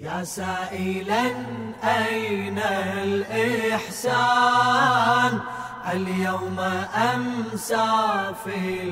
يا 0.00 0.24
سائلا 0.24 1.26
أين 1.84 2.58
الإحسان؟ 3.82 4.60
اليوم 5.92 6.60
أمسى 7.14 8.34
في 8.44 8.90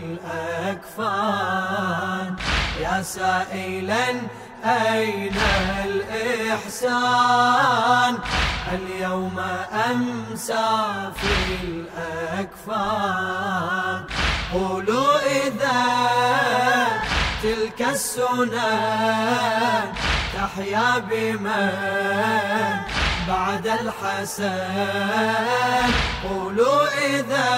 الأكفان. 0.83 1.47
يا 2.81 3.03
سائلا 3.03 4.09
أين 4.65 5.37
الإحسان؟ 5.85 6.99
اليوم 8.73 9.39
أمسى 9.91 11.11
في 11.17 11.33
الأكفان. 12.37 13.17
قولوا 14.53 15.19
إذا 15.47 15.83
تلك 17.43 17.83
السنن 17.83 18.57
تحيا 20.37 20.99
بمن 20.99 21.71
بعد 23.29 23.67
الحسن 23.67 24.53
قولوا 26.29 26.87
إذا 27.07 27.51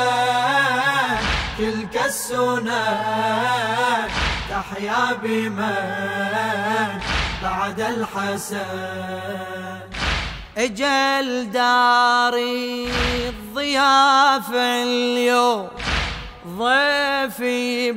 تلك 1.58 1.94
السنن 2.06 2.68
تحيا 4.50 5.12
بمن 5.22 7.00
بعد 7.42 7.80
الحسن. 7.80 8.58
أجل 10.58 11.50
داري 11.50 12.90
الضيافة 13.28 14.82
اليوم 14.82 15.68
ضيفي 16.46 17.92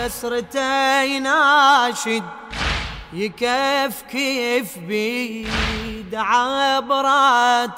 بحسرتي 0.00 0.60
ناشد. 1.18 2.22
يكف 3.12 4.02
كيف 4.10 4.78
بيد 4.78 6.14
عبراته 6.14 7.76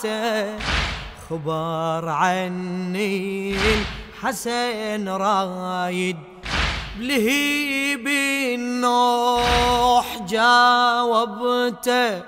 خبر 1.31 2.09
عني 2.09 3.56
الحسن 3.56 5.09
رايد. 5.09 6.17
بلهيب 6.99 8.09
النوح 8.55 10.19
جاوبته 10.29 12.23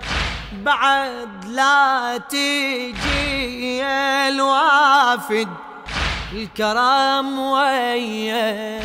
بعد 0.53 1.45
لا 1.45 2.19
تجي 2.29 3.85
الوافد. 4.29 5.49
الكرم 6.33 7.39
ويا 7.39 8.81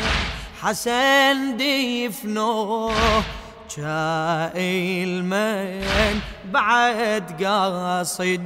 حسن 0.62 1.56
ديفنوه 1.56 3.22
شائل 3.68 5.24
من 5.24 6.20
بعد 6.52 7.44
قاصد. 7.44 8.40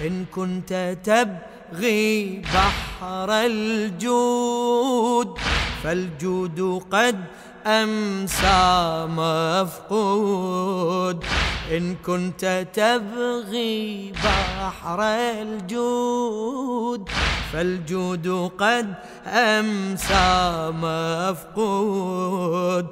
إن 0.00 0.24
كنت 0.34 0.96
تبغي 1.04 2.42
بحر 2.54 3.30
الجود 3.30 5.38
فالجود 5.82 6.82
قد 6.90 7.24
أمسى 7.66 9.06
مفقود. 9.08 11.24
إن 11.70 11.96
كنت 12.06 12.66
تبغي 12.74 14.12
بحر 14.12 15.02
الجود 15.02 17.08
فالجود 17.52 18.50
قد 18.58 18.94
أمسى 19.26 20.70
مفقود. 20.84 22.86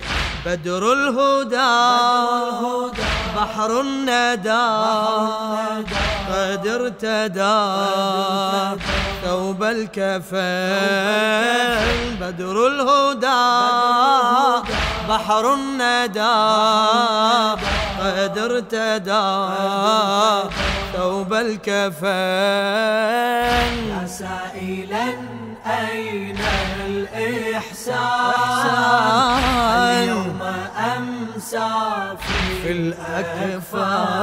بدر 0.47 0.93
الهدى 0.93 1.57
بحر 3.37 3.81
الندى 3.81 4.69
قد 6.29 6.67
ارتدى 6.67 7.61
ثوب 9.25 9.63
الكفن 9.63 10.33
بدر 12.21 12.67
الهدى 12.67 13.43
بحر 15.09 15.55
الندى 15.55 16.39
قد 18.01 18.39
ارتدى 18.39 19.29
ثوب 20.97 21.35
الكفن 21.35 22.13
يا 23.91 24.07
سائلا 24.07 25.15
أين 25.67 26.39
الإحسان؟ 26.87 28.03
في 32.63 32.71
الأكفان. 32.73 34.23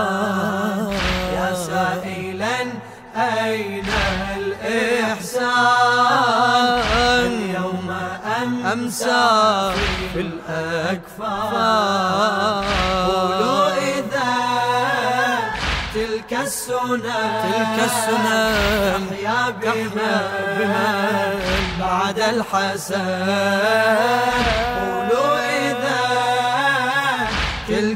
يا 1.36 1.54
سائلا 1.54 2.60
أين 3.16 3.90
الإحسان؟ 4.38 5.50
اليوم 7.26 7.90
أمسى 8.74 9.74
في 10.14 10.20
الأكفان. 10.22 11.54
قولوا 13.10 13.68
إذا 13.78 14.34
تلك 15.94 16.32
السنن 16.34 17.02
تلك 17.44 17.78
السنن 17.90 19.02
تحيا 19.10 19.44
بمن؟ 19.50 20.24
بعد 21.80 22.20
الحسن. 22.20 23.00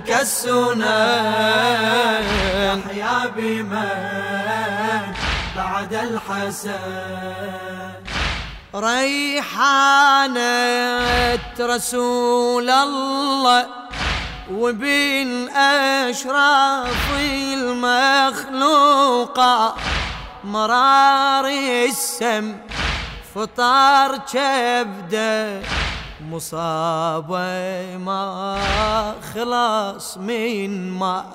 تلك 0.04 0.22
السنن 0.22 0.84
تحيا 2.86 3.32
بمن 3.36 5.14
بعد 5.56 5.94
الحسن. 5.94 6.74
ريحانة 8.76 10.42
رسول 11.60 12.70
الله 12.70 13.66
وبين 14.52 15.50
أشراف 15.50 17.12
المخلوقة 18.34 18.76
مرار 20.44 21.48
السم 21.90 22.56
فطار 23.36 24.18
كبده 24.34 25.62
مصابة 26.30 27.98
ما 27.98 28.58
خلاص 29.34 30.18
من 30.18 30.92
ما 30.92 31.26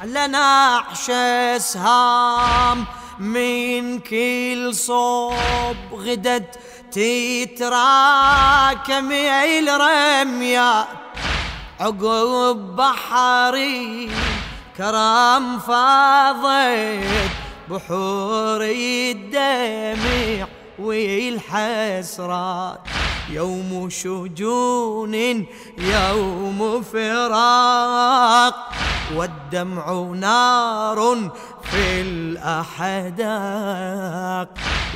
على 0.00 0.26
نعش 0.26 1.10
إسهام 1.56 2.84
من 3.18 3.98
كل 3.98 4.70
صوب 4.74 5.76
غدت 5.92 6.58
تتراكم 6.92 9.12
الرميات 9.12 10.86
عقب 11.80 12.76
بحري 12.76 14.10
كرام 14.76 15.58
فاضت 15.58 17.30
بحور 17.70 18.62
الدمع 18.62 20.46
والحسرات 20.78 22.78
يوم 23.32 23.88
شجون 23.90 25.14
يوم 25.78 26.82
فراق 26.82 28.54
والدمع 29.16 30.02
نار 30.14 31.30
في 31.70 32.00
الأحداق 32.00 33.28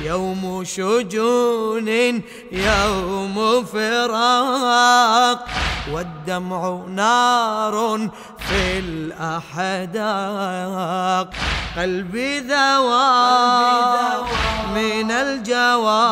يوم 0.03 0.63
شجون 0.63 1.87
يوم 2.51 3.65
فراق 3.73 5.45
والدمع 5.91 6.81
نار 6.87 8.09
في 8.37 8.79
الأحداق. 8.79 10.05
قلبي 11.77 12.39
ذوى 12.39 13.11
من 14.75 15.11
الجوى 15.11 16.07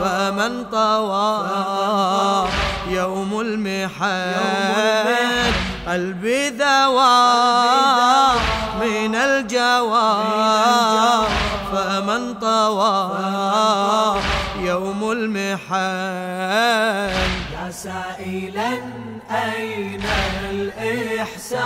فمن 0.00 0.64
طوى 0.72 1.48
يوم 2.90 3.40
المحن. 3.40 4.34
قلبي 5.88 6.48
ذوى 6.48 7.77
الجوى 9.78 11.26
فمن 11.72 12.34
طوى 12.34 12.98
يوم 14.60 15.10
المحن. 15.12 15.74
يا 17.52 17.70
سائلا 17.70 18.70
أين 19.30 20.02
الإحسان؟ 20.50 21.60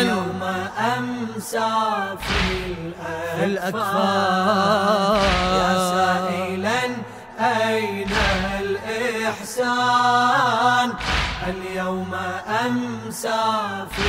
اليوم 0.00 0.42
أمسى 0.98 1.72
في 2.20 2.40
الأكفان. 3.44 5.20
يا 5.60 5.72
سائلا 5.94 6.82
أين 7.40 8.12
الإحسان؟ 9.20 10.14
اليوم 11.48 12.12
أمسى 12.66 13.42
في 13.90 14.08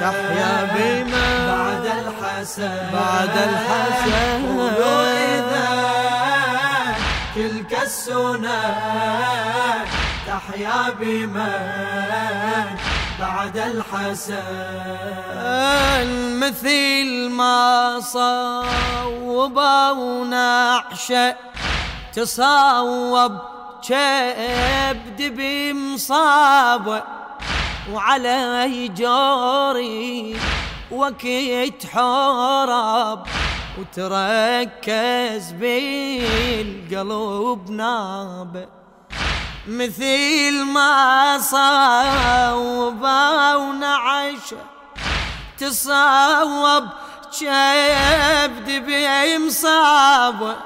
تحيا 0.00 0.54
بمن 0.74 1.12
بعد 1.48 1.86
الحسن. 1.86 2.76
بعد 2.92 3.34
الحسن. 3.48 4.12
قولوا 4.46 5.02
إذا 5.34 5.70
تلك 7.34 7.72
السنة 7.82 8.60
تحيا 10.26 10.80
بمن 11.00 11.52
بعد 13.38 13.58
الحسن 13.58 14.38
مثل 16.38 17.30
ما 17.30 18.00
صوبوا 18.00 19.90
ونعشة 19.90 21.36
تصوب 22.14 23.38
كبد 23.88 25.22
بمصابه 25.36 27.02
وعلى 27.92 28.88
جوري 28.88 30.36
وكيت 30.90 31.86
حرب 31.86 33.26
وتركز 33.78 35.52
بالقلب 35.52 36.90
نابه 37.70 38.77
مثل 39.68 40.64
ما 40.64 41.38
صوب 41.38 43.02
ونعش. 43.60 44.54
تصوب 45.58 46.84
شبد 47.30 48.68
بمصاب. 48.86 50.56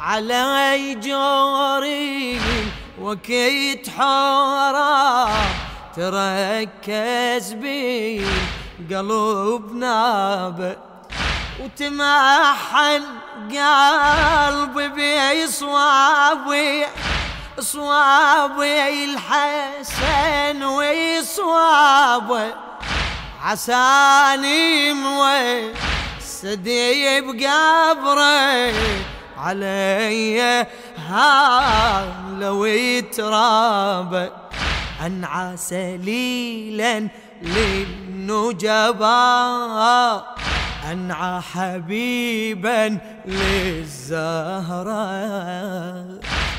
على 0.00 0.94
جوري 0.94 2.40
وكيت 3.00 3.90
حورا. 3.90 5.28
تركز 5.96 7.52
بي 7.52 8.26
قلب 8.90 9.74
ناب. 9.74 10.76
وتمحن 11.60 13.02
قلبي 13.50 14.88
بيصوابي. 14.88 16.86
صوابي 17.60 19.04
الحسن 19.04 20.62
ويصوابه 20.62 22.54
عساني 23.42 24.92
موي 24.92 25.72
سدي 26.20 27.20
بقبره 27.20 28.72
علي 29.38 30.66
ها 31.08 32.04
لو 32.38 32.64
يتراب. 32.64 34.32
انعى 35.06 35.56
سليلا 35.56 37.08
للنجباء 37.42 38.66
أنعى 40.92 41.40
حبيبا 41.40 42.98
للزهراء 43.26 44.16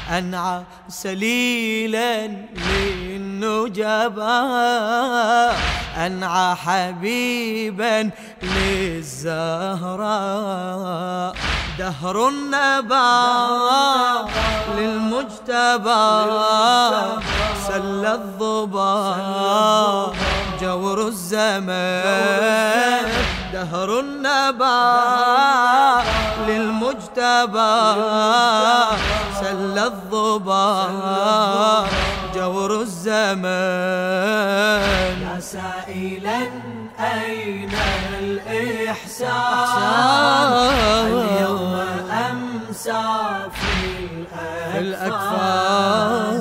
أنعى 0.09 0.63
سليلا 0.88 2.27
للنجباء 2.68 3.88
أنعى 5.97 6.56
حبيبا 6.56 8.09
للزهراء 8.44 9.27
دهر 11.80 12.30
النبا 12.30 13.09
للمجتبى. 14.77 16.07
سل 17.68 18.06
الضبا 18.06 19.15
جور 20.62 21.07
الزمان 21.07 23.06
دهر 23.53 23.99
النبا 23.99 24.77
للمجتبى 26.47 27.75
سل 29.39 29.77
الضبا 29.79 30.88
جور 32.35 32.81
الزمان 32.81 33.47
يا 35.21 35.39
سائلا 35.39 36.39
أين 36.99 37.71
الإحسان؟ 38.19 39.27
اليوم 41.07 41.75
أمسى 42.11 43.05
في 43.53 43.77
الأكفان. 44.79 46.36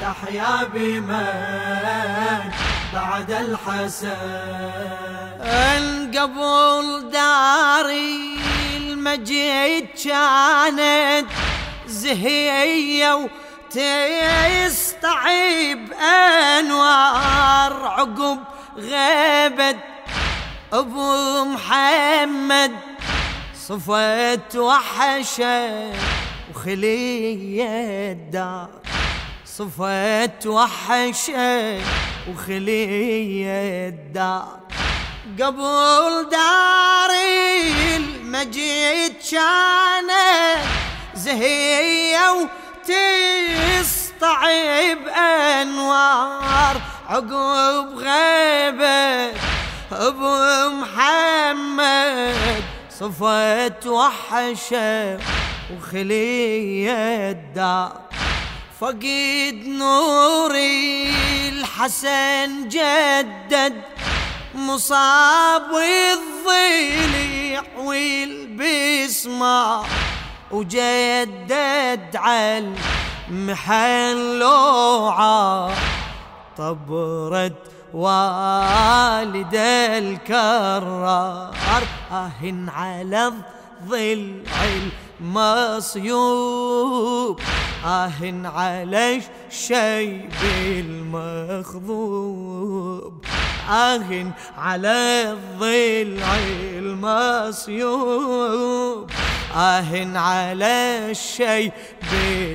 تحيا 0.00 0.54
بمن 0.74 2.50
بعد 2.94 3.30
الحسن. 3.30 4.16
قبل 6.18 7.10
داري 7.12 8.38
المجيد 8.76 9.86
كانت 10.04 11.26
زهية 11.86 13.28
وتستعيب 14.74 15.92
أنوار 16.58 17.86
عقب 17.86 18.38
غيبت. 18.76 19.78
أبو 20.72 21.44
محمد 21.44 22.72
صفت 23.68 24.56
وحشة 24.56 25.92
وخلية 26.54 28.12
الدار 28.12 28.68
صفت 29.44 30.46
وحشة 30.46 31.80
وخلية 32.30 33.88
الدار. 33.88 34.60
قبل 35.40 36.28
داري 36.30 37.96
المجيد 37.96 39.12
كانت 39.30 40.62
زهية 41.14 42.30
وتسطعب 43.80 45.08
أنوار. 45.08 46.76
عقب 47.08 47.88
غيبة 47.96 49.32
أبو 49.92 50.68
محمد 50.68 52.62
صفت 52.90 53.86
وحشة 53.86 55.18
وخلية 55.76 57.30
الدار 57.30 57.92
فقد 58.80 59.62
نوري 59.66 61.08
الحسن 61.48 62.68
جدد 62.68 63.74
مصاب 64.54 65.62
والضليع 65.72 67.62
والبسمة 67.78 69.82
وجدد 70.50 72.16
على 72.16 72.72
المحن 73.28 74.38
لوعة 74.38 75.70
طبرت 76.58 77.52
والد 77.94 79.54
الكرار 79.98 81.54
أهن 82.12 82.68
على 82.68 83.26
الضلع 83.28 84.52
المصيوب 86.02 86.90
آهن 87.84 88.46
على 88.46 89.20
الشيب 89.50 90.32
المخضوب 91.62 93.12
آهن 93.70 94.30
على 94.58 95.32
الضلع 95.32 96.36
المصيوب. 97.52 99.10
آهن 99.56 100.16
على 100.16 100.98
الشيب 101.10 101.72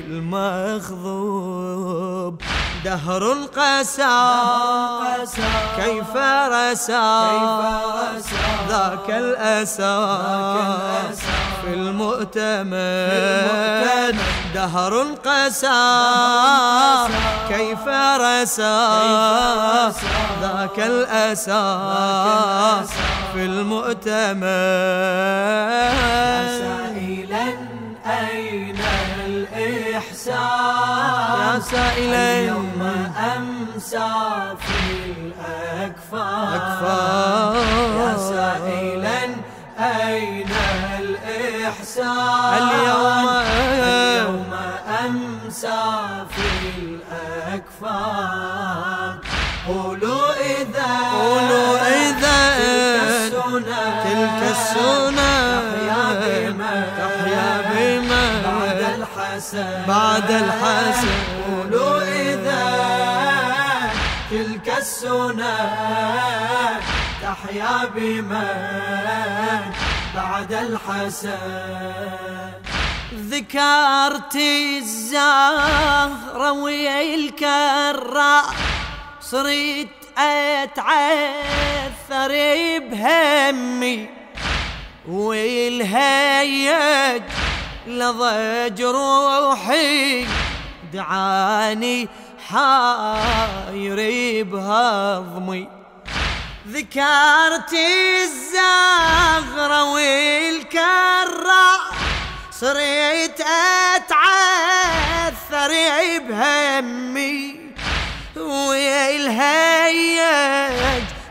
المخضوب 0.06 1.28
دهر 2.88 3.24
قسى. 3.56 4.18
كيف 5.76 6.14
رسى. 6.56 7.08
ذاك 8.68 9.08
الأسى. 9.08 10.16
في 11.62 11.70
المؤتمن 11.74 12.72
دهر 14.54 14.94
قسى. 15.26 15.80
كيف 17.48 17.84
رسى. 18.24 18.78
ذاك 20.42 20.78
الأسى. 20.78 21.64
في 23.32 23.42
المؤتمن 23.44 24.48
يا 31.58 31.62
سائلا 31.62 32.38
اليوم 32.38 32.82
أمسى 33.36 34.10
في 34.60 34.80
الأكفان 35.18 36.48
أكفان. 36.54 37.56
يا 37.98 38.12
سائلا 38.16 39.22
أين 39.78 40.52
الإحسان؟ 40.98 42.54
اليوم 42.62 43.28
اليوم 43.74 44.50
أمسى 45.04 45.82
في 46.30 46.46
الأكفان 47.50 48.38
قولوا 49.68 50.28
إذا 50.32 50.92
قولوا 51.12 51.72
إذا 52.06 52.40
تلك 54.04 54.40
السنة. 54.50 55.34
تحيا 56.98 57.50
بمن 57.70 58.32
بعد 58.44 58.80
الحسن. 58.98 59.72
بعد 59.88 60.30
الحسن. 60.30 61.27
تلك 64.88 64.88
السنة 64.88 66.80
تحيا 67.22 67.84
بمن 67.94 69.60
بعد 70.14 70.52
الحسن. 70.52 72.52
ذكرت 73.14 74.36
الزهرة 74.76 76.52
والكرة 76.52 78.42
صرت 79.20 79.88
أتعثر 80.18 82.32
بهمي. 82.78 84.08
والهيج 85.08 87.22
لضج 87.86 88.82
روحي. 88.82 90.26
دعاني 90.92 92.08
حاير 92.48 93.98
بهضمي. 94.44 95.68
ذكرت 96.68 97.72
الزغرة 98.22 99.92
والكرة 99.92 101.70
صرت 102.50 103.44
أتعثر 103.96 105.72
بهمي. 106.28 107.58
والهيج 108.36 110.18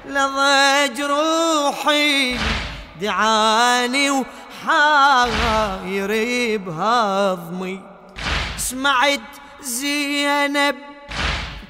لضج 0.05 1.01
روحي 1.01 2.37
دعاني 3.01 4.11
وحاير 4.11 6.11
بهضمي. 6.57 7.81
سمعت 8.57 9.19
زينب 9.61 10.75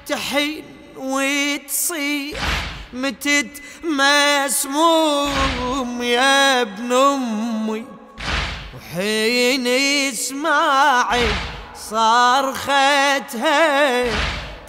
تحن 0.06 0.62
وتصيح 0.96 2.38
متت 2.92 3.62
مسموم 3.84 5.32
يا 6.02 6.62
ابن 6.62 6.92
أمي. 6.92 7.84
وحين 8.76 9.66
يسمعي 9.66 11.26
صرختها 11.90 13.24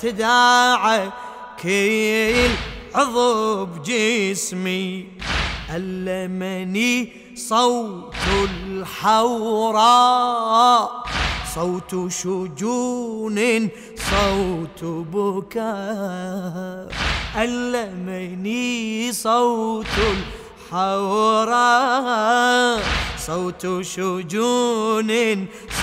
تداعى 0.02 1.10
كل 1.64 2.50
عضو 2.96 3.66
بجسمي 3.66 5.08
ألمني 5.76 7.14
صوت 7.36 8.16
الحوراء. 8.68 10.10
صوت 11.60 11.92
شجون 12.12 13.40
صوت 14.12 14.82
بكاء. 15.14 16.88
ألمني 17.36 19.12
صوت 19.12 19.96
الحوراء 20.72 22.80
صوت 23.28 23.64
شجون 23.82 25.12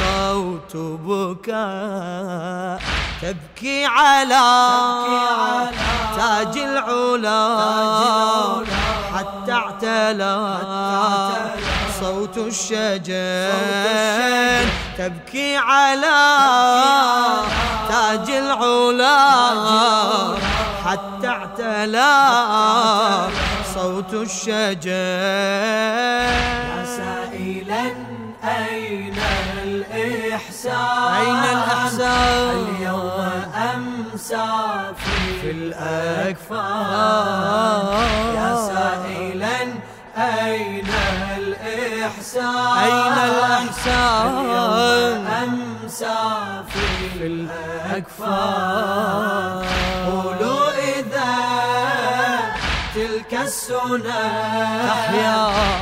صوت 0.01 0.77
بكاء. 1.07 2.81
تبكي 3.23 3.85
على 3.85 4.47
تاج 6.17 6.59
العلا. 6.59 7.43
حتى 9.13 9.53
اعتلى. 9.53 10.59
صوت 12.01 12.37
الشجن 12.39 13.07
تبكي 14.99 15.57
على 15.57 16.17
تاج 17.89 18.31
العلا 18.31 19.19
حتى 20.87 21.29
اعتلى 21.29 22.15
صوت 23.75 24.13
يا 24.15 24.15
الشجن 24.15 24.87
سائلا 26.97 27.85
أين 28.45 29.17
الإحسان 29.63 31.15
أين 31.15 31.45
الإحسان؟ 31.57 32.67
اليوم 32.69 33.43
أمسى 33.75 34.49
في 35.41 35.51
الأكفان. 35.51 36.87
يا 38.35 38.51
سائلا 38.57 39.26
الإحسان 42.07 42.79
أين 42.85 43.19
الإحسان؟ 43.31 45.27
أمسى 45.27 46.19
في 46.69 47.27
الأكفان. 47.27 48.87
قولوا 50.07 50.69
إذا 50.71 51.35
تلك 52.95 53.33
السنة 53.43 54.23
تحيا. 54.89 55.41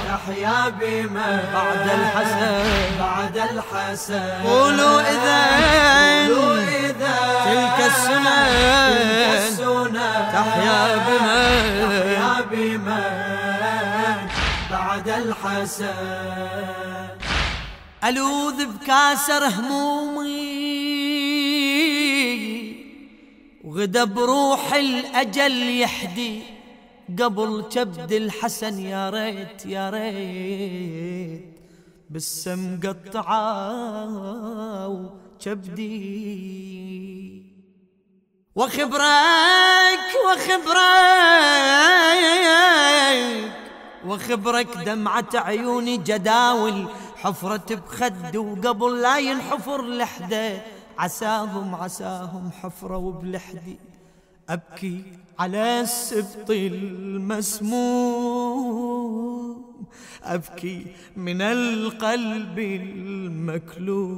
تحيا 0.08 0.58
بمن 0.80 1.38
بعد 1.54 1.86
الحسن. 1.98 2.64
بعد 3.00 3.36
الحسن. 3.36 4.42
قولوا 4.44 5.00
إذا 5.00 5.40
قولوا 6.26 6.56
إذا 6.62 7.16
تلك 7.44 7.78
السنن 7.86 8.34
تحيا 10.32 10.80
بمن 11.06 11.62
تحيا 12.00 12.32
بمن 12.50 13.23
بعد 14.74 15.08
الحسن. 15.08 17.08
ألوذ 18.04 18.66
بكاسر 18.66 19.46
همومي 19.46 20.54
وغدا 23.64 24.04
بروح 24.04 24.74
الأجل 24.74 25.80
يحدي. 25.80 26.42
قبل 27.18 27.64
كبد 27.70 28.12
الحسن 28.12 28.78
يا 28.78 29.10
ريت 29.10 29.66
يا 29.66 29.90
ريت. 29.90 31.60
بالسم 32.10 32.80
قطعة 32.84 34.88
وكبدي 34.88 35.94
وخبرك 38.54 40.08
وخبرك. 40.26 40.84
وخبرك 44.06 44.76
دمعة 44.76 45.28
عيوني 45.34 45.96
جداول 45.96 46.88
حفرة 47.16 47.74
بخد 47.74 48.36
وقبل 48.36 49.00
لا 49.00 49.18
ينحفر 49.18 49.82
لحده. 49.82 50.62
عساهم 50.98 51.74
عساهم 51.74 52.50
حفرة 52.62 52.96
وبلحدي. 52.96 53.78
أبكي 54.48 55.02
على 55.38 55.80
السبط 55.80 56.50
المسموم. 56.50 58.04
أبكي 60.24 60.86
من 61.16 61.42
القلب 61.42 62.58
المكلوم. 62.58 64.14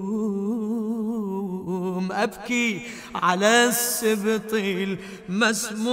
أبكي 2.13 2.81
على 3.15 3.69
السبط 3.69 4.55
المسموم. 4.55 5.87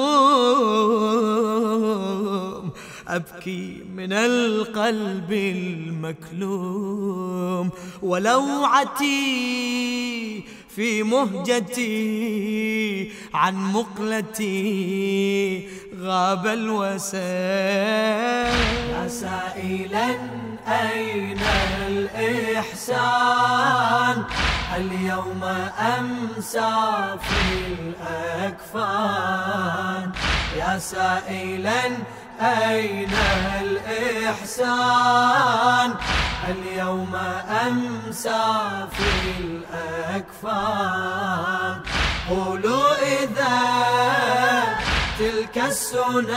أبكي 3.08 3.84
من 3.96 4.14
القلب 4.14 5.34
المكلوم. 5.34 7.70
ولوعتي 8.02 10.03
في 10.76 11.04
مهجتي 11.04 13.12
عن 13.34 13.56
مقلتي 13.74 15.68
غاب 16.02 16.48
الوسام. 16.48 17.14
سائلا 19.08 20.10
أين 20.68 21.40
الإحسان؟ 21.88 23.44
اليوم 24.76 25.44
أمسى 26.00 26.76
في 27.22 27.44
الأكفان. 28.50 30.12
يا 30.58 30.80
سائلا 30.80 31.86
أين 32.42 33.14
الإحسان؟ 33.62 35.90
اليوم 36.50 37.16
أمسى 37.68 38.88
في 38.92 39.10
الأكفان. 40.14 41.76
قولوا 42.30 42.94
إذا 42.96 43.60
تلك 45.20 45.58
السنن 45.58 46.34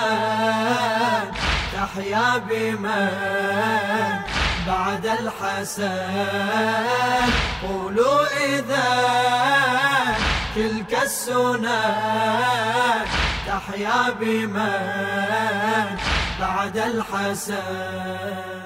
تحيا 1.74 2.38
بمن 2.38 3.08
بعد 4.66 5.06
الحسن. 5.06 5.86
قولوا 7.68 8.26
إذا 8.44 8.90
تلك 10.56 10.92
السنن 11.02 11.66
تحيا 13.46 14.10
بمن 14.20 15.86
بعد 16.40 16.76
الحسن. 16.76 18.65